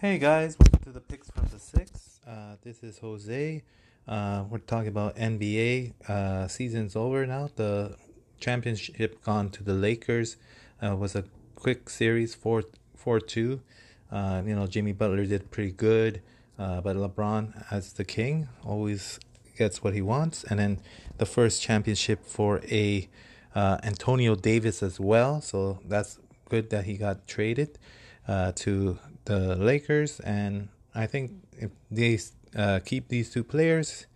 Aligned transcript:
Hey 0.00 0.18
guys, 0.18 0.56
welcome 0.60 0.78
to 0.84 0.90
the 0.90 1.00
picks 1.00 1.28
from 1.28 1.48
the 1.48 1.58
six. 1.58 2.20
Uh, 2.24 2.54
this 2.62 2.84
is 2.84 3.00
Jose. 3.00 3.64
Uh, 4.06 4.44
we're 4.48 4.58
talking 4.58 4.86
about 4.86 5.16
NBA. 5.16 6.08
Uh, 6.08 6.46
season's 6.46 6.94
over 6.94 7.26
now. 7.26 7.50
The 7.56 7.96
championship 8.38 9.20
gone 9.24 9.50
to 9.50 9.64
the 9.64 9.74
Lakers. 9.74 10.36
Uh, 10.80 10.94
was 10.94 11.16
a 11.16 11.24
quick 11.56 11.90
series, 11.90 12.32
four 12.32 12.62
four 12.94 13.18
two. 13.18 13.60
Uh, 14.08 14.40
you 14.46 14.54
know, 14.54 14.68
Jimmy 14.68 14.92
Butler 14.92 15.26
did 15.26 15.50
pretty 15.50 15.72
good, 15.72 16.22
uh, 16.60 16.80
but 16.80 16.94
LeBron, 16.94 17.64
as 17.72 17.94
the 17.94 18.04
king, 18.04 18.48
always 18.64 19.18
gets 19.56 19.82
what 19.82 19.94
he 19.94 20.00
wants. 20.00 20.44
And 20.44 20.60
then 20.60 20.78
the 21.16 21.26
first 21.26 21.60
championship 21.60 22.24
for 22.24 22.60
a 22.70 23.08
Antonio 23.56 24.36
Davis 24.36 24.80
as 24.80 25.00
well. 25.00 25.40
So 25.40 25.80
that's 25.84 26.20
good 26.48 26.70
that 26.70 26.84
he 26.84 26.96
got 26.96 27.26
traded 27.26 27.80
uh, 28.28 28.52
to 28.54 28.98
the 29.28 29.56
Lakers. 29.56 30.20
And 30.20 30.68
I 30.94 31.06
think 31.06 31.32
if 31.52 31.70
they 31.90 32.18
uh, 32.56 32.80
keep 32.84 33.08
these 33.08 33.30
two 33.30 33.44
players, 33.44 34.06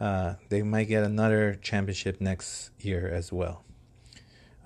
uh, 0.00 0.34
they 0.48 0.62
might 0.62 0.88
get 0.88 1.04
another 1.04 1.58
championship 1.62 2.20
next 2.20 2.70
year 2.80 3.06
as 3.08 3.32
well. 3.32 3.64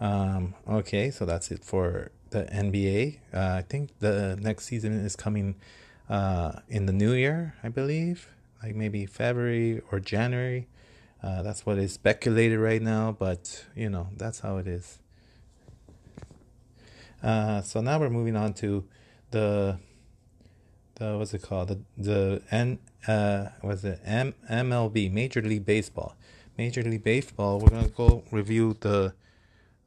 Um, 0.01 0.55
okay, 0.69 1.10
so 1.10 1.27
that's 1.27 1.51
it 1.51 1.65
for 1.65 2.10
the 2.30 2.45
NBA. 2.45 3.19
Uh, 3.34 3.56
I 3.59 3.62
think 3.62 3.98
the 3.98 4.38
next 4.41 4.65
season 4.66 4.92
is 4.92 5.16
coming 5.16 5.56
uh, 6.09 6.60
in 6.68 6.87
the 6.87 6.93
new 6.93 7.12
year, 7.12 7.54
I 7.62 7.68
believe, 7.68 8.29
like 8.62 8.74
maybe 8.74 9.07
February 9.07 9.82
or 9.91 9.98
January. 10.01 10.68
Uh, 11.23 11.43
that's 11.43 11.66
what 11.66 11.79
is 11.79 11.93
speculated 11.93 12.59
right 12.59 12.82
now, 12.82 13.16
but 13.18 13.65
you 13.74 13.88
know 13.88 14.09
that's 14.16 14.41
how 14.41 14.59
it 14.59 14.68
is. 14.68 14.98
Uh, 17.23 17.62
so 17.62 17.80
now 17.80 17.98
we're 17.98 18.10
moving 18.10 18.37
on 18.37 18.52
to 18.52 18.84
the 19.30 19.79
the 20.97 21.16
what's 21.16 21.33
it 21.33 21.43
called 21.43 21.69
the 21.69 21.79
the 21.97 22.43
N 22.51 22.79
uh 23.07 23.47
was 23.63 23.85
it 23.85 24.01
M 24.05 24.35
MLB 24.51 25.11
Major 25.11 25.41
League 25.41 25.65
Baseball 25.65 26.15
Major 26.59 26.83
League 26.83 27.05
Baseball. 27.05 27.59
We're 27.61 27.71
gonna 27.71 27.89
go 27.89 28.25
review 28.30 28.77
the 28.80 29.15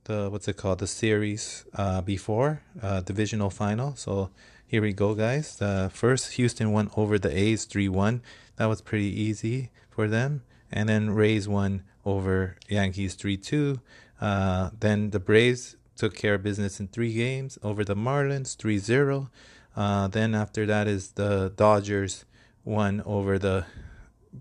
the 0.06 0.30
what's 0.30 0.48
it 0.48 0.58
called 0.58 0.80
the 0.80 0.88
series 0.88 1.66
uh, 1.76 2.02
before 2.02 2.64
uh, 2.82 3.02
divisional 3.02 3.50
final. 3.50 3.96
So 3.96 4.32
here 4.66 4.82
we 4.82 4.94
go, 4.94 5.14
guys. 5.14 5.58
The 5.58 5.92
first 5.94 6.34
Houston 6.34 6.72
won 6.72 6.90
over 6.96 7.20
the 7.20 7.36
A's 7.38 7.66
three 7.66 7.90
one. 7.90 8.22
That 8.56 8.68
was 8.68 8.82
pretty 8.82 9.22
easy 9.22 9.72
for 9.90 10.08
them 10.08 10.42
and 10.72 10.88
then 10.88 11.12
Rays 11.12 11.48
won 11.48 11.84
over 12.06 12.56
Yankees 12.68 13.16
3 13.16 13.38
2. 13.38 13.80
Uh, 14.22 14.70
then 14.80 15.12
the 15.12 15.20
Braves 15.20 15.76
took 15.96 16.16
care 16.16 16.36
of 16.36 16.44
business 16.44 16.80
in 16.80 16.88
three 16.88 17.14
games 17.14 17.58
over 17.64 17.84
the 17.84 17.96
Marlins 17.96 18.56
3 18.56 18.78
0. 18.78 19.30
Uh, 19.76 20.08
then 20.08 20.36
after 20.36 20.66
that 20.66 20.88
is 20.88 21.12
the 21.12 21.54
Dodgers 21.56 22.26
won 22.66 23.02
over 23.06 23.40
the 23.40 23.66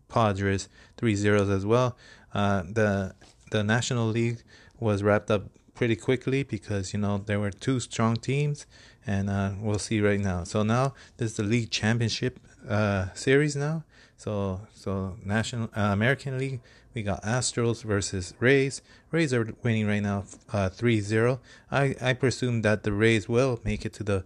Padres 0.08 0.68
3 0.96 1.14
0 1.14 1.50
as 1.50 1.64
well. 1.64 1.96
Uh, 2.34 2.62
the 2.62 3.14
the 3.50 3.64
National 3.64 4.06
League 4.06 4.42
was 4.78 5.02
wrapped 5.02 5.30
up 5.30 5.44
pretty 5.74 5.96
quickly 5.96 6.42
because 6.42 6.92
you 6.92 6.98
know 6.98 7.18
there 7.18 7.40
were 7.40 7.50
two 7.50 7.80
strong 7.80 8.16
teams, 8.16 8.66
and 9.06 9.30
uh, 9.30 9.52
we'll 9.60 9.78
see 9.78 10.00
right 10.00 10.20
now. 10.20 10.44
So 10.44 10.62
now 10.62 10.94
this 11.16 11.30
is 11.32 11.36
the 11.36 11.44
league 11.44 11.70
championship 11.70 12.40
uh, 12.68 13.06
series 13.14 13.56
now. 13.56 13.84
So 14.16 14.60
so 14.74 15.16
National 15.24 15.70
uh, 15.76 15.92
American 15.92 16.36
League, 16.38 16.60
we 16.94 17.02
got 17.02 17.22
Astros 17.22 17.84
versus 17.84 18.34
Rays. 18.40 18.82
Rays 19.10 19.32
are 19.32 19.48
winning 19.62 19.86
right 19.86 20.02
now 20.02 20.24
uh 20.52 20.68
3-0. 20.68 21.38
I 21.70 21.94
I 22.00 22.12
presume 22.12 22.62
that 22.62 22.82
the 22.82 22.92
Rays 22.92 23.28
will 23.28 23.60
make 23.64 23.86
it 23.86 23.92
to 23.94 24.02
the 24.02 24.24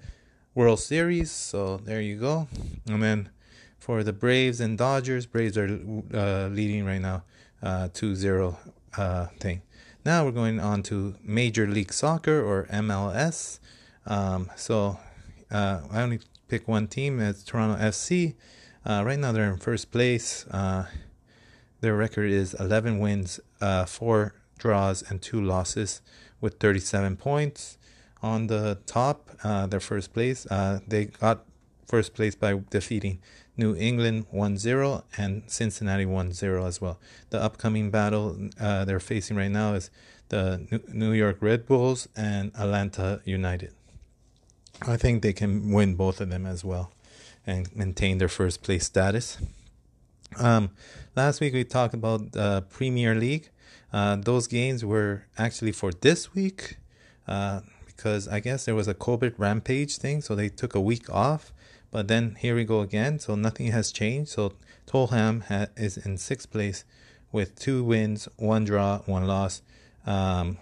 World 0.55 0.81
Series. 0.81 1.31
So 1.31 1.79
there 1.79 2.01
you 2.01 2.17
go. 2.17 2.49
And 2.87 3.03
then 3.03 3.31
for 3.79 4.03
the 4.03 4.13
Braves 4.13 4.61
and 4.61 4.77
Dodgers, 4.77 5.27
Braves 5.27 5.57
are 5.57 5.79
uh, 6.15 6.49
leading 6.49 6.85
right 6.85 7.01
now 7.01 7.25
uh 7.63 7.89
2-0 7.89 8.57
uh 8.97 9.27
thing. 9.39 9.63
Now 10.05 10.25
we're 10.25 10.33
going 10.33 10.59
on 10.59 10.83
to 10.85 11.15
Major 11.23 11.67
League 11.67 11.93
Soccer 11.93 12.43
or 12.43 12.67
MLS. 12.73 13.61
Um, 14.05 14.51
so 14.57 14.99
uh, 15.51 15.83
I 15.91 16.03
only 16.03 16.21
pick 16.49 16.67
one 16.67 16.89
team. 16.89 17.21
It's 17.21 17.45
Toronto 17.45 17.81
FC. 17.81 18.35
Uh, 18.85 19.05
right 19.07 19.19
now 19.19 19.31
they're 19.31 19.53
in 19.53 19.59
first 19.59 19.93
place. 19.93 20.45
Uh, 20.49 20.87
their 21.81 21.97
record 21.97 22.31
is 22.31 22.55
11 22.55 22.99
wins, 22.99 23.39
uh, 23.61 23.85
4 23.85 24.35
draws, 24.59 25.03
and 25.03 25.23
2 25.23 25.41
losses 25.41 26.01
with 26.41 26.59
37 26.59 27.17
points. 27.17 27.79
On 28.23 28.47
the 28.47 28.79
top, 28.87 29.31
uh, 29.43 29.67
their 29.67 29.81
first 29.81 30.13
place, 30.13 30.47
uh, 30.47 30.81
they 30.87 31.07
got 31.07 31.45
first 31.87 32.15
place 32.15 32.35
by 32.35 32.61
defeating 32.71 33.19
New 33.57 33.75
England 33.77 34.27
1 34.31 34.57
0 34.57 35.05
and 35.19 35.43
Cincinnati 35.47 36.07
1 36.07 36.33
0 36.33 36.65
as 36.65 36.81
well. 36.81 36.99
The 37.31 37.43
upcoming 37.43 37.91
battle 37.91 38.49
uh, 38.61 38.85
they're 38.85 39.01
facing 39.01 39.37
right 39.37 39.51
now 39.51 39.75
is 39.75 39.91
the 40.29 40.81
New 40.89 41.13
York 41.13 41.37
Red 41.41 41.67
Bulls 41.67 42.09
and 42.17 42.53
Atlanta 42.59 43.21
United. 43.25 43.73
I 44.81 44.97
think 44.97 45.23
they 45.23 45.33
can 45.33 45.71
win 45.71 45.95
both 45.95 46.21
of 46.21 46.31
them 46.31 46.47
as 46.47 46.65
well 46.65 46.93
and 47.47 47.75
maintain 47.77 48.19
their 48.19 48.29
first 48.29 48.63
place 48.63 48.87
status. 48.87 49.39
Um, 50.39 50.71
last 51.15 51.41
week 51.41 51.53
we 51.53 51.65
talked 51.65 51.93
about 51.93 52.35
uh, 52.37 52.63
Premier 52.63 53.15
League. 53.15 53.51
Uh, 53.93 54.17
those 54.17 54.47
games 54.47 54.85
were 54.85 55.25
actually 55.37 55.73
for 55.73 55.93
this 55.93 56.35
week 56.35 56.79
uh, 57.29 57.61
because 58.03 58.27
I 58.27 58.41
guess 58.41 58.65
there 58.65 58.75
was 58.75 58.89
a 58.89 58.95
COVID 58.95 59.35
rampage 59.39 59.99
thing, 59.99 60.23
so 60.23 60.35
they 60.35 60.49
took 60.49 60.75
a 60.75 60.81
week 60.81 61.09
off. 61.09 61.53
But 61.93 62.09
then 62.09 62.35
here 62.41 62.57
we 62.57 62.65
go 62.65 62.81
again, 62.81 63.21
so 63.21 63.37
nothing 63.37 63.69
has 63.69 63.93
changed. 63.93 64.33
So 64.33 64.55
Tottenham 64.87 65.43
ha- 65.43 65.69
is 65.77 65.97
in 65.97 66.19
sixth 66.19 66.51
place 66.51 66.85
with 67.31 67.55
two 67.55 67.85
wins, 67.85 68.29
one 68.37 68.65
draw, 68.65 68.99
one 69.07 69.29
loss. 69.29 69.63
Um, 70.05 70.59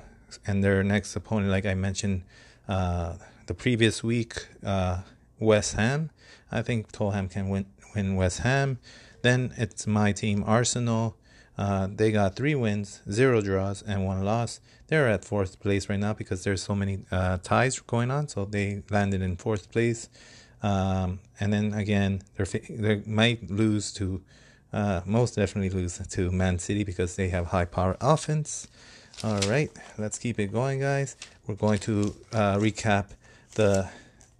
and 0.47 0.63
their 0.63 0.83
next 0.83 1.17
opponent, 1.17 1.51
like 1.51 1.65
I 1.65 1.73
mentioned 1.73 2.25
uh, 2.69 3.15
the 3.47 3.55
previous 3.55 4.05
week, 4.05 4.47
uh, 4.63 4.99
West 5.39 5.77
Ham. 5.77 6.11
I 6.53 6.61
think 6.61 6.93
Tottenham 6.93 7.31
can 7.31 7.49
win 7.49 7.65
win 7.95 8.17
West 8.17 8.41
Ham. 8.41 8.79
Then 9.23 9.55
it's 9.57 9.87
my 9.87 10.13
team 10.13 10.45
Arsenal. 10.47 11.17
Uh, 11.59 11.89
they 11.91 12.11
got 12.11 12.37
three 12.37 12.55
wins, 12.55 13.03
zero 13.11 13.41
draws, 13.41 13.83
and 13.83 14.07
one 14.07 14.25
loss. 14.25 14.61
They're 14.87 15.09
at 15.09 15.25
fourth 15.25 15.61
place 15.61 15.89
right 15.89 15.99
now 15.99 16.15
because 16.15 16.43
there's 16.43 16.63
so 16.63 16.75
many 16.75 17.05
uh, 17.11 17.39
ties 17.43 17.79
going 17.81 18.11
on. 18.11 18.29
So 18.29 18.45
they 18.45 18.83
landed 18.91 19.23
in 19.23 19.37
fourth 19.37 19.71
place. 19.71 20.09
Um, 20.63 21.21
and 21.39 21.53
then 21.53 21.75
again, 21.75 22.23
they 22.69 23.03
might 23.07 23.51
lose 23.51 23.93
to, 23.95 24.23
uh, 24.73 25.01
most 25.05 25.37
definitely 25.37 25.71
lose 25.71 25.99
to 25.99 26.31
Man 26.31 26.59
City 26.59 26.85
because 26.85 27.17
they 27.17 27.29
have 27.29 27.47
high 27.47 27.65
power 27.65 27.97
offense. 28.01 28.69
All 29.23 29.41
right, 29.41 29.71
let's 29.99 30.19
keep 30.19 30.39
it 30.39 30.53
going, 30.53 30.81
guys. 30.81 31.17
We're 31.47 31.55
going 31.55 31.79
to 31.81 32.15
uh, 32.33 32.57
recap 32.57 33.11
the 33.55 33.89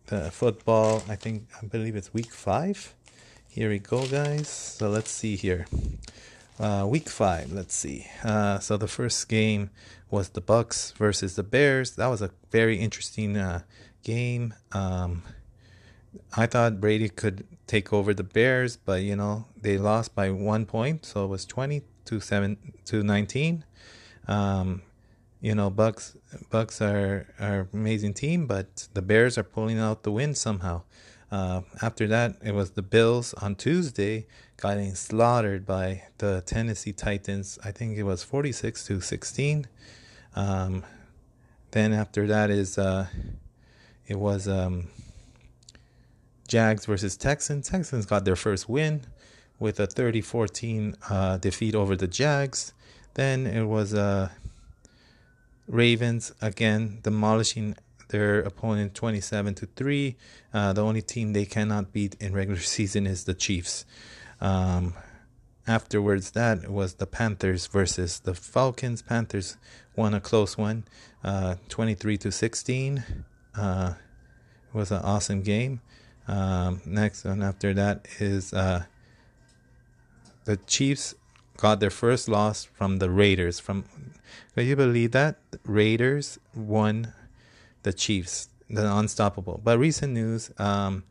the 0.07 0.31
football. 0.31 1.03
I 1.09 1.17
think 1.17 1.49
I 1.63 1.67
believe 1.67 1.97
it's 1.97 2.13
week 2.13 2.33
five. 2.33 2.95
Here 3.49 3.69
we 3.69 3.79
go, 3.79 4.07
guys. 4.07 4.49
So 4.49 4.89
let's 4.89 5.11
see 5.11 5.37
here. 5.37 5.67
Uh, 6.61 6.85
week 6.87 7.09
five. 7.09 7.51
Let's 7.51 7.75
see. 7.75 8.07
Uh, 8.23 8.59
so 8.59 8.77
the 8.77 8.87
first 8.87 9.31
game 9.31 9.71
was 10.11 10.29
the 10.29 10.43
Bucs 10.43 10.93
versus 10.93 11.35
the 11.35 11.43
Bears. 11.43 11.93
That 11.93 12.09
was 12.09 12.21
a 12.21 12.33
very 12.51 12.77
interesting 12.77 13.35
uh, 13.39 13.63
game. 14.03 14.53
Um, 14.73 15.23
I 16.37 16.45
thought 16.45 16.79
Brady 16.79 17.09
could 17.09 17.47
take 17.67 17.95
over 17.95 18.13
the 18.13 18.25
Bears, 18.25 18.77
but 18.77 19.01
you 19.01 19.17
know 19.17 19.47
they 19.57 19.79
lost 19.79 20.15
by 20.15 20.29
one 20.31 20.67
point, 20.67 21.07
so 21.07 21.25
it 21.25 21.29
was 21.29 21.47
twenty 21.47 21.81
to 22.05 22.21
seven 22.21 22.59
to 22.85 23.03
nineteen. 23.03 23.65
Um, 24.29 24.83
you 25.41 25.55
know, 25.55 25.71
Bucs 25.71 26.15
Bucs 26.51 26.83
are 26.83 27.27
are 27.41 27.69
amazing 27.73 28.13
team, 28.13 28.47
but 28.47 28.87
the 28.93 29.01
Bears 29.01 29.39
are 29.39 29.45
pulling 29.45 29.79
out 29.79 30.03
the 30.03 30.13
win 30.13 30.35
somehow. 30.35 30.83
Uh, 31.31 31.63
after 31.81 32.09
that, 32.09 32.37
it 32.43 32.55
was 32.55 32.73
the 32.73 32.83
Bills 32.83 33.35
on 33.35 33.55
Tuesday 33.55 34.27
getting 34.61 34.95
slaughtered 34.95 35.65
by 35.65 36.03
the 36.19 36.43
Tennessee 36.45 36.93
Titans. 36.93 37.59
I 37.65 37.71
think 37.71 37.97
it 37.97 38.03
was 38.03 38.25
46 38.25 38.87
to 38.87 39.01
16. 39.01 39.67
Um, 40.35 40.85
then 41.71 41.93
after 41.93 42.27
that 42.27 42.51
is 42.51 42.79
uh, 42.79 43.07
it 44.07 44.19
was 44.19 44.49
um, 44.49 44.89
Jags 46.49 46.87
versus 46.87 47.17
Texans. 47.17 47.69
Texans 47.69 48.07
got 48.07 48.25
their 48.25 48.37
first 48.37 48.69
win 48.69 49.03
with 49.61 49.79
a 49.79 49.87
30-14 49.87 50.97
uh, 51.09 51.37
defeat 51.37 51.77
over 51.77 51.95
the 51.95 52.09
Jags. 52.09 52.73
Then 53.15 53.47
it 53.47 53.65
was 53.65 53.95
uh, 53.95 54.31
Ravens 55.69 56.33
again 56.41 56.99
demolishing 57.03 57.77
their 58.11 58.41
opponent 58.41 58.95
27 58.95 59.55
to 59.55 59.67
3. 59.67 60.17
Uh, 60.53 60.73
the 60.73 60.83
only 60.83 61.03
team 61.03 61.33
they 61.33 61.47
cannot 61.47 61.93
beat 61.93 62.17
in 62.21 62.33
regular 62.33 62.61
season 62.77 63.07
is 63.07 63.25
the 63.25 63.35
Chiefs. 63.35 63.85
Um, 64.41 64.95
afterwards, 65.67 66.33
that 66.33 66.71
was 66.71 66.95
the 66.95 67.07
Panthers 67.07 67.67
versus 67.67 68.21
the 68.21 68.35
Falcons. 68.35 69.03
Panthers 69.03 69.57
won 69.97 70.15
a 70.15 70.21
close 70.21 70.59
one, 70.59 70.85
uh, 71.25 71.57
23 71.69 72.17
to 72.19 72.33
16. 72.33 73.05
Uh, 73.57 73.95
it 74.69 74.77
was 74.77 74.91
an 74.91 75.03
awesome 75.03 75.43
game. 75.43 75.81
Um, 76.29 76.81
next 76.87 77.25
one 77.25 77.43
after 77.43 77.75
that 77.75 78.07
is 78.21 78.53
uh, 78.53 78.85
the 80.45 80.57
Chiefs 80.57 81.15
got 81.57 81.81
their 81.81 81.91
first 81.91 82.29
loss 82.29 82.65
from 82.65 82.99
the 82.99 83.11
Raiders. 83.11 83.59
From 83.59 83.85
can 84.55 84.67
you 84.67 84.77
believe 84.77 85.13
that 85.13 85.37
Raiders 85.65 86.39
won 86.55 87.13
the 87.83 87.93
Chiefs, 87.93 88.49
the 88.69 88.95
unstoppable. 88.97 89.61
But 89.63 89.79
recent 89.79 90.13
news, 90.13 90.51
um, 90.59 91.05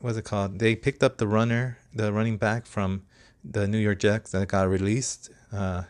what's 0.00 0.16
it 0.16 0.24
called? 0.24 0.58
They 0.58 0.74
picked 0.74 1.02
up 1.02 1.18
the 1.18 1.26
runner, 1.26 1.78
the 1.94 2.12
running 2.12 2.36
back 2.36 2.66
from 2.66 3.02
the 3.44 3.66
New 3.66 3.78
York 3.78 4.00
Jets 4.00 4.30
that 4.32 4.48
got 4.48 4.68
released. 4.68 5.30
Uh, 5.52 5.84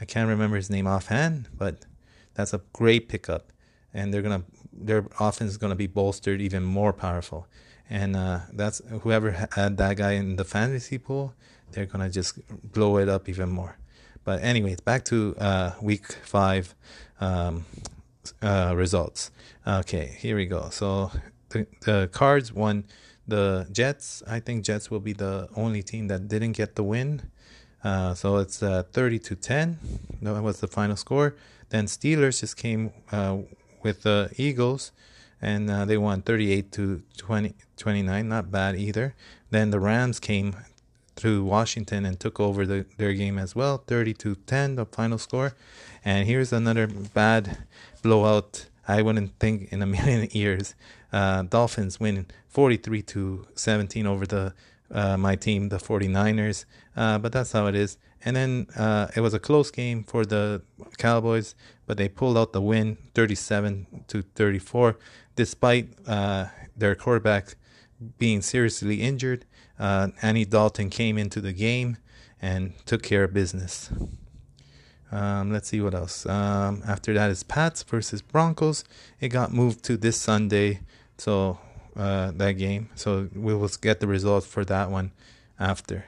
I 0.00 0.04
can't 0.04 0.28
remember 0.28 0.56
his 0.56 0.70
name 0.70 0.86
offhand, 0.86 1.48
but 1.56 1.86
that's 2.34 2.52
a 2.52 2.60
great 2.72 3.08
pickup, 3.08 3.52
and 3.92 4.12
they're 4.12 4.22
gonna 4.22 4.44
their 4.72 5.06
offense 5.20 5.52
is 5.52 5.56
gonna 5.56 5.76
be 5.76 5.86
bolstered 5.86 6.40
even 6.40 6.62
more 6.64 6.92
powerful. 6.92 7.46
And 7.88 8.16
uh, 8.16 8.40
that's 8.52 8.80
whoever 9.02 9.30
had 9.52 9.76
that 9.76 9.96
guy 9.96 10.12
in 10.12 10.36
the 10.36 10.44
fantasy 10.44 10.98
pool, 10.98 11.34
they're 11.72 11.86
gonna 11.86 12.10
just 12.10 12.38
blow 12.72 12.96
it 12.98 13.08
up 13.08 13.28
even 13.28 13.50
more. 13.50 13.76
But 14.24 14.42
anyways, 14.42 14.80
back 14.80 15.04
to 15.06 15.36
uh, 15.38 15.72
week 15.80 16.06
five 16.24 16.74
um, 17.20 17.66
uh, 18.42 18.72
results. 18.76 19.30
Okay, 19.66 20.16
here 20.18 20.36
we 20.36 20.46
go. 20.46 20.70
So 20.70 21.10
the 21.50 21.66
the 21.80 22.08
Cards 22.12 22.52
won 22.52 22.84
the 23.26 23.66
Jets. 23.72 24.22
I 24.26 24.40
think 24.40 24.64
Jets 24.64 24.90
will 24.90 25.00
be 25.00 25.12
the 25.12 25.48
only 25.56 25.82
team 25.82 26.08
that 26.08 26.28
didn't 26.28 26.52
get 26.52 26.76
the 26.76 26.82
win. 26.82 27.30
Uh, 27.82 28.14
so 28.14 28.38
it's 28.38 28.62
uh, 28.62 28.82
30 28.92 29.18
to 29.18 29.36
10. 29.36 29.78
That 30.22 30.42
was 30.42 30.60
the 30.60 30.66
final 30.68 30.96
score. 30.96 31.36
Then 31.68 31.86
Steelers 31.86 32.40
just 32.40 32.56
came 32.56 32.92
uh, 33.12 33.38
with 33.82 34.02
the 34.02 34.30
Eagles, 34.36 34.92
and 35.42 35.70
uh, 35.70 35.84
they 35.84 35.98
won 35.98 36.22
38 36.22 36.72
to 36.72 37.02
20, 37.18 37.54
29. 37.76 38.28
Not 38.28 38.50
bad 38.50 38.76
either. 38.76 39.14
Then 39.50 39.70
the 39.70 39.80
Rams 39.80 40.18
came 40.18 40.56
through 41.16 41.44
Washington 41.44 42.04
and 42.04 42.18
took 42.18 42.40
over 42.40 42.66
the, 42.66 42.86
their 42.96 43.12
game 43.12 43.38
as 43.38 43.54
well, 43.54 43.78
30 43.86 44.14
to 44.14 44.34
10, 44.34 44.76
the 44.76 44.86
final 44.86 45.18
score. 45.18 45.54
And 46.04 46.26
here's 46.26 46.52
another 46.52 46.86
bad 46.86 47.58
blowout. 48.02 48.66
I 48.86 49.02
wouldn't 49.02 49.38
think 49.38 49.72
in 49.72 49.82
a 49.82 49.86
million 49.96 50.28
years. 50.32 50.74
Uh, 51.12 51.42
Dolphins 51.42 52.00
win 52.00 52.26
43 52.48 53.02
to 53.02 53.46
17 53.54 54.06
over 54.06 54.26
the 54.26 54.54
uh, 54.90 55.16
my 55.16 55.34
team, 55.34 55.68
the 55.70 55.78
49ers. 55.78 56.64
Uh, 56.96 57.18
but 57.18 57.32
that's 57.32 57.52
how 57.52 57.66
it 57.66 57.74
is. 57.74 57.98
And 58.24 58.36
then 58.36 58.66
uh, 58.76 59.08
it 59.14 59.20
was 59.20 59.34
a 59.34 59.38
close 59.38 59.70
game 59.70 60.02
for 60.02 60.24
the 60.24 60.62
Cowboys, 60.96 61.54
but 61.86 61.98
they 61.98 62.08
pulled 62.08 62.38
out 62.38 62.52
the 62.52 62.60
win 62.60 62.96
37 63.14 64.04
to 64.08 64.22
34, 64.22 64.96
despite 65.36 65.88
uh, 66.06 66.46
their 66.76 66.94
quarterback 66.94 67.56
being 68.18 68.42
seriously 68.42 69.02
injured. 69.02 69.44
Uh, 69.78 70.08
Andy 70.22 70.44
Dalton 70.44 70.90
came 70.90 71.18
into 71.18 71.40
the 71.40 71.52
game 71.52 71.96
and 72.40 72.74
took 72.86 73.02
care 73.02 73.24
of 73.24 73.32
business. 73.32 73.90
Um, 75.10 75.52
let's 75.52 75.68
see 75.68 75.80
what 75.80 75.94
else. 75.94 76.26
Um, 76.26 76.82
after 76.86 77.14
that 77.14 77.30
is 77.30 77.42
Pats 77.42 77.82
versus 77.82 78.20
Broncos. 78.20 78.84
It 79.20 79.28
got 79.28 79.52
moved 79.52 79.84
to 79.84 79.96
this 79.96 80.16
Sunday, 80.16 80.80
so 81.18 81.58
uh, 81.96 82.32
that 82.32 82.52
game. 82.52 82.90
So 82.94 83.28
we 83.34 83.54
will 83.54 83.70
get 83.80 84.00
the 84.00 84.08
results 84.08 84.46
for 84.46 84.64
that 84.64 84.90
one 84.90 85.12
after. 85.58 86.06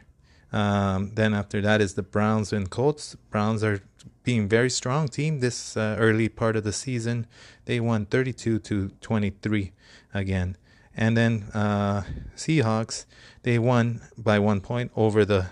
Um, 0.53 1.13
then 1.15 1.35
after 1.35 1.61
that 1.61 1.81
is 1.81 1.95
the 1.95 2.03
Browns 2.03 2.53
and 2.53 2.71
Colts. 2.71 3.17
Browns 3.31 3.63
are 3.63 3.81
being 4.23 4.49
very 4.49 4.71
strong 4.71 5.09
team 5.09 5.41
this 5.41 5.77
uh, 5.77 5.97
early 5.99 6.29
part 6.29 6.57
of 6.57 6.65
the 6.65 6.73
season. 6.73 7.27
They 7.65 7.79
won 7.81 8.07
32 8.07 8.59
to 8.61 8.89
23 9.01 9.73
again. 10.13 10.57
And 10.97 11.17
then 11.17 11.45
uh, 11.55 12.03
Seahawks, 12.37 13.05
they 13.43 13.59
won 13.59 14.01
by 14.17 14.39
one 14.39 14.61
point 14.61 14.91
over 14.97 15.25
the 15.25 15.47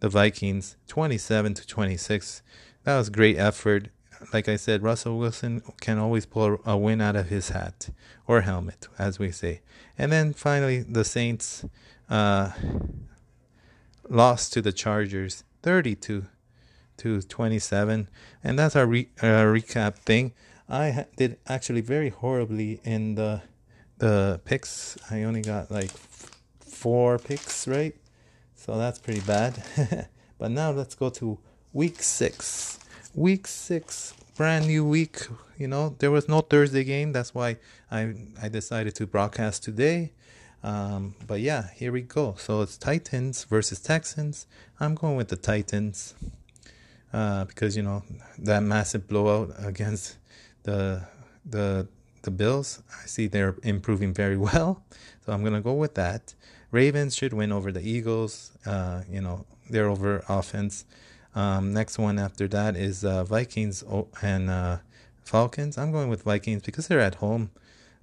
the 0.00 0.08
Vikings, 0.08 0.76
27 0.86 1.54
to 1.54 1.66
26. 1.66 2.42
That 2.84 2.96
was 2.98 3.10
great 3.10 3.36
effort 3.36 3.88
like 4.32 4.48
I 4.48 4.56
said, 4.56 4.82
Russell 4.82 5.18
Wilson 5.18 5.62
can 5.80 5.98
always 5.98 6.26
pull 6.26 6.58
a 6.64 6.76
win 6.76 7.00
out 7.00 7.16
of 7.16 7.28
his 7.28 7.50
hat 7.50 7.90
or 8.26 8.42
helmet, 8.42 8.88
as 8.98 9.18
we 9.18 9.30
say. 9.30 9.60
And 9.96 10.10
then 10.12 10.32
finally, 10.32 10.82
the 10.82 11.04
Saints 11.04 11.64
uh, 12.10 12.52
lost 14.08 14.52
to 14.54 14.62
the 14.62 14.72
Chargers, 14.72 15.44
32 15.62 16.26
to 16.98 17.22
27, 17.22 18.08
and 18.42 18.58
that's 18.58 18.74
our 18.74 18.86
re- 18.86 19.08
uh, 19.22 19.44
recap 19.44 19.96
thing. 19.96 20.32
I 20.68 20.90
ha- 20.90 21.04
did 21.16 21.38
actually 21.46 21.80
very 21.80 22.10
horribly 22.10 22.80
in 22.84 23.14
the 23.14 23.42
the 23.98 24.40
picks. 24.44 24.96
I 25.10 25.24
only 25.24 25.42
got 25.42 25.70
like 25.70 25.90
four 26.60 27.18
picks 27.18 27.68
right, 27.68 27.94
so 28.54 28.78
that's 28.78 28.98
pretty 28.98 29.20
bad. 29.20 29.62
but 30.38 30.50
now 30.50 30.70
let's 30.70 30.94
go 30.94 31.10
to 31.10 31.38
week 31.72 32.02
six 32.02 32.78
week 33.18 33.46
six, 33.46 34.14
brand 34.36 34.66
new 34.66 34.84
week. 34.84 35.26
You 35.58 35.68
know, 35.68 35.96
there 35.98 36.10
was 36.10 36.28
no 36.28 36.40
Thursday 36.40 36.84
game. 36.84 37.12
That's 37.12 37.34
why 37.34 37.56
I 37.90 38.14
I 38.40 38.48
decided 38.48 38.94
to 38.96 39.06
broadcast 39.06 39.64
today. 39.64 40.12
Um, 40.62 41.14
but 41.26 41.40
yeah, 41.40 41.68
here 41.74 41.92
we 41.92 42.02
go. 42.02 42.34
So 42.38 42.62
it's 42.62 42.76
Titans 42.76 43.44
versus 43.44 43.80
Texans. 43.80 44.46
I'm 44.80 44.94
going 44.94 45.16
with 45.16 45.28
the 45.28 45.36
Titans 45.36 46.14
uh, 47.12 47.44
because 47.44 47.76
you 47.76 47.82
know 47.82 48.02
that 48.38 48.62
massive 48.62 49.08
blowout 49.08 49.52
against 49.58 50.16
the 50.62 51.02
the 51.44 51.88
the 52.28 52.36
Bills. 52.44 52.82
I 53.02 53.06
see 53.06 53.26
they're 53.26 53.56
improving 53.62 54.12
very 54.12 54.36
well, 54.48 54.70
so 55.24 55.32
I'm 55.32 55.42
gonna 55.42 55.66
go 55.70 55.74
with 55.84 55.94
that. 55.94 56.34
Ravens 56.70 57.16
should 57.16 57.32
win 57.32 57.50
over 57.52 57.72
the 57.72 57.80
Eagles. 57.80 58.52
Uh, 58.66 59.02
you 59.10 59.22
know, 59.22 59.46
they're 59.70 59.88
over 59.88 60.22
offense. 60.28 60.84
Um, 61.34 61.72
next 61.72 61.98
one 61.98 62.18
after 62.18 62.46
that 62.48 62.76
is 62.76 63.04
uh, 63.04 63.24
Vikings 63.24 63.82
and 64.22 64.50
uh, 64.50 64.78
Falcons. 65.24 65.78
I'm 65.78 65.92
going 65.92 66.08
with 66.08 66.22
Vikings 66.22 66.62
because 66.62 66.88
they're 66.88 67.00
at 67.00 67.16
home. 67.16 67.50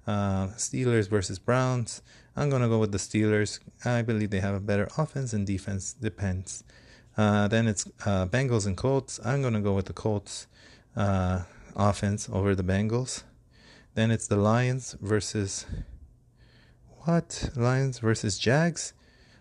Uh, 0.06 0.48
Steelers 0.56 1.08
versus 1.08 1.38
Browns. 1.38 2.02
I'm 2.36 2.50
going 2.50 2.62
to 2.62 2.68
go 2.68 2.78
with 2.78 2.92
the 2.92 2.98
Steelers. 2.98 3.60
I 3.84 4.02
believe 4.02 4.30
they 4.30 4.40
have 4.40 4.54
a 4.54 4.60
better 4.60 4.88
offense 4.98 5.32
and 5.32 5.46
defense. 5.46 5.92
Depends. 5.92 6.64
Uh, 7.16 7.48
then 7.48 7.66
it's 7.66 7.86
uh, 8.04 8.26
Bengals 8.26 8.66
and 8.66 8.76
Colts. 8.76 9.20
I'm 9.24 9.42
going 9.42 9.54
to 9.54 9.60
go 9.60 9.74
with 9.74 9.86
the 9.86 9.92
Colts 9.92 10.46
offense 11.76 12.28
over 12.32 12.54
the 12.54 12.64
Bengals. 12.64 13.22
Then 13.96 14.12
it's 14.12 14.28
the 14.28 14.36
Lions 14.36 14.94
versus 15.00 15.66
what? 17.00 17.50
Lions 17.56 17.98
versus 17.98 18.38
Jags. 18.38 18.92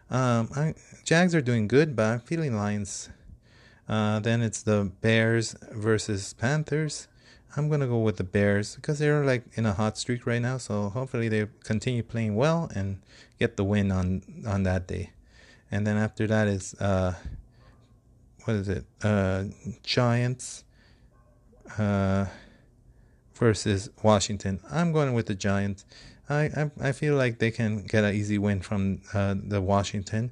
Um, 0.10 0.50
I, 0.56 0.74
Jags 1.04 1.36
are 1.36 1.42
doing 1.42 1.68
good, 1.68 1.96
but 1.96 2.06
I'm 2.06 2.20
feeling 2.22 2.56
Lions 2.58 3.10
uh, 3.88 4.20
then 4.20 4.42
it's 4.42 4.64
the 4.64 4.92
Bears 5.02 5.56
versus 5.72 6.34
Panthers. 6.34 7.08
I'm 7.56 7.70
gonna 7.70 7.88
go 7.88 8.00
with 8.00 8.18
the 8.18 8.24
Bears 8.24 8.76
because 8.76 9.00
they're 9.00 9.24
like 9.24 9.44
in 9.54 9.66
a 9.66 9.74
hot 9.74 9.98
streak 9.98 10.26
right 10.26 10.42
now. 10.42 10.58
So 10.58 10.90
hopefully 10.90 11.30
they 11.30 11.48
continue 11.64 12.04
playing 12.04 12.36
well 12.36 12.70
and 12.76 13.00
get 13.40 13.58
the 13.58 13.64
win 13.64 13.92
on 13.92 14.24
on 14.48 14.64
that 14.64 14.88
day. 14.88 15.12
And 15.72 15.86
then 15.86 15.98
after 15.98 16.28
that 16.28 16.48
is 16.48 16.74
uh, 16.76 17.14
what 18.44 18.56
is 18.56 18.70
it? 18.70 18.86
Uh, 19.04 19.46
Giants 19.84 20.64
uh, 21.78 22.26
versus 23.36 23.90
Washington. 24.02 24.60
I'm 24.72 24.92
going 24.92 25.14
with 25.14 25.28
the 25.28 25.36
Giants. 25.36 25.86
I 26.30 26.46
I, 26.46 26.72
I 26.82 26.92
feel 26.92 27.16
like 27.16 27.40
they 27.40 27.52
can 27.52 27.84
get 27.84 28.04
an 28.04 28.16
easy 28.16 28.38
win 28.38 28.62
from 28.62 29.02
uh, 29.14 29.36
the 29.38 29.62
Washington. 29.62 30.32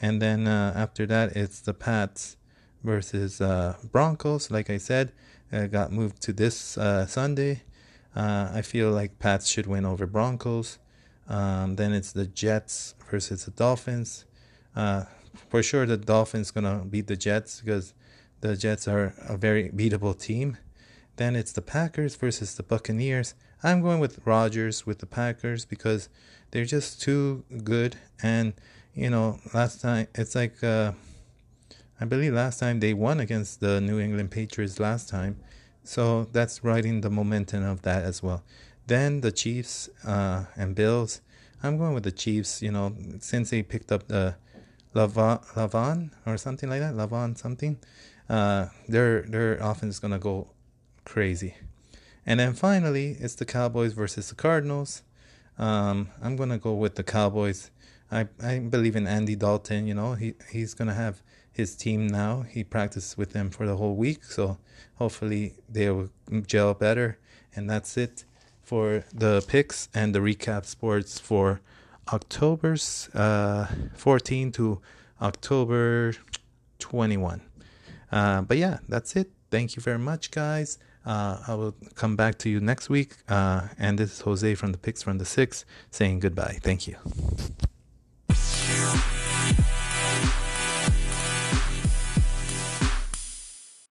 And 0.00 0.22
then 0.22 0.46
uh, 0.46 0.72
after 0.76 1.06
that, 1.06 1.36
it's 1.36 1.60
the 1.60 1.74
Pats 1.74 2.36
versus 2.84 3.40
uh, 3.40 3.76
Broncos. 3.90 4.50
Like 4.50 4.70
I 4.70 4.78
said, 4.78 5.12
uh, 5.52 5.66
got 5.66 5.92
moved 5.92 6.22
to 6.22 6.32
this 6.32 6.78
uh, 6.78 7.06
Sunday. 7.06 7.62
Uh, 8.14 8.50
I 8.54 8.62
feel 8.62 8.90
like 8.90 9.18
Pats 9.18 9.48
should 9.48 9.66
win 9.66 9.84
over 9.84 10.06
Broncos. 10.06 10.78
Um, 11.28 11.76
then 11.76 11.92
it's 11.92 12.12
the 12.12 12.26
Jets 12.26 12.94
versus 13.10 13.44
the 13.44 13.50
Dolphins. 13.50 14.24
For 15.50 15.62
sure, 15.62 15.86
the 15.86 15.96
Dolphins 15.96 16.50
gonna 16.50 16.84
beat 16.88 17.06
the 17.06 17.16
Jets 17.16 17.60
because 17.60 17.94
the 18.40 18.56
Jets 18.56 18.88
are 18.88 19.14
a 19.28 19.36
very 19.36 19.70
beatable 19.70 20.18
team. 20.18 20.56
Then 21.18 21.34
it's 21.34 21.50
the 21.50 21.62
Packers 21.62 22.14
versus 22.14 22.54
the 22.54 22.62
Buccaneers. 22.62 23.34
I'm 23.64 23.82
going 23.82 23.98
with 23.98 24.20
Rodgers 24.24 24.86
with 24.86 25.00
the 25.00 25.06
Packers 25.06 25.64
because 25.64 26.08
they're 26.52 26.64
just 26.64 27.02
too 27.02 27.44
good. 27.64 27.96
And 28.22 28.54
you 28.94 29.10
know, 29.10 29.40
last 29.52 29.80
time 29.80 30.06
it's 30.14 30.36
like 30.36 30.62
uh, 30.62 30.92
I 32.00 32.04
believe 32.04 32.34
last 32.34 32.60
time 32.60 32.78
they 32.78 32.94
won 32.94 33.18
against 33.18 33.58
the 33.58 33.80
New 33.80 33.98
England 33.98 34.30
Patriots 34.30 34.78
last 34.78 35.08
time. 35.08 35.40
So 35.82 36.28
that's 36.30 36.62
riding 36.62 37.00
the 37.00 37.10
momentum 37.10 37.64
of 37.64 37.82
that 37.82 38.04
as 38.04 38.22
well. 38.22 38.44
Then 38.86 39.20
the 39.20 39.32
Chiefs 39.32 39.90
uh, 40.06 40.44
and 40.56 40.76
Bills. 40.76 41.20
I'm 41.64 41.78
going 41.78 41.94
with 41.94 42.04
the 42.04 42.12
Chiefs, 42.12 42.62
you 42.62 42.70
know, 42.70 42.94
since 43.18 43.50
they 43.50 43.64
picked 43.64 43.90
up 43.90 44.06
the 44.06 44.36
Lavon, 44.94 46.10
or 46.24 46.36
something 46.36 46.70
like 46.70 46.80
that, 46.80 46.94
Lavon 46.94 47.36
something. 47.36 47.76
Uh, 48.28 48.66
their 48.86 49.22
their 49.22 49.54
offense 49.54 49.96
is 49.96 50.00
gonna 50.00 50.20
go 50.20 50.52
crazy. 51.08 51.54
And 52.26 52.38
then 52.38 52.52
finally, 52.52 53.16
it's 53.18 53.34
the 53.34 53.46
Cowboys 53.46 53.94
versus 53.94 54.28
the 54.28 54.34
Cardinals. 54.34 55.02
Um, 55.58 56.08
I'm 56.22 56.36
gonna 56.36 56.58
go 56.58 56.74
with 56.74 56.94
the 56.96 57.02
Cowboys. 57.02 57.70
I 58.12 58.28
I 58.42 58.58
believe 58.58 58.94
in 58.94 59.06
Andy 59.06 59.34
Dalton. 59.34 59.86
You 59.86 59.94
know, 59.94 60.12
he 60.14 60.34
he's 60.52 60.74
gonna 60.74 60.94
have 60.94 61.22
his 61.50 61.74
team 61.74 62.06
now. 62.06 62.42
He 62.42 62.62
practiced 62.62 63.16
with 63.16 63.32
them 63.32 63.50
for 63.50 63.66
the 63.66 63.76
whole 63.76 63.96
week, 63.96 64.24
so 64.24 64.58
hopefully 64.96 65.54
they 65.68 65.90
will 65.90 66.10
gel 66.46 66.74
better. 66.74 67.18
And 67.56 67.68
that's 67.68 67.96
it 67.96 68.24
for 68.62 69.04
the 69.12 69.42
picks 69.48 69.88
and 69.94 70.14
the 70.14 70.20
recap 70.20 70.66
sports 70.66 71.18
for 71.18 71.60
October's 72.12 73.08
uh, 73.14 73.66
14 73.94 74.52
to 74.52 74.80
October 75.20 76.12
21. 76.78 77.40
Uh, 78.12 78.42
but 78.42 78.58
yeah, 78.58 78.78
that's 78.88 79.16
it. 79.16 79.30
Thank 79.50 79.74
you 79.74 79.82
very 79.82 79.98
much, 79.98 80.30
guys. 80.30 80.78
Uh, 81.08 81.38
I 81.48 81.54
will 81.54 81.74
come 81.94 82.16
back 82.16 82.36
to 82.40 82.50
you 82.50 82.60
next 82.60 82.90
week. 82.90 83.14
Uh, 83.28 83.68
and 83.78 83.98
this 83.98 84.12
is 84.12 84.20
Jose 84.20 84.54
from 84.56 84.72
the 84.72 84.78
Picks 84.78 85.02
from 85.02 85.16
the 85.16 85.24
Six 85.24 85.64
saying 85.90 86.20
goodbye. 86.20 86.58
Thank 86.62 86.86
you. 86.86 86.96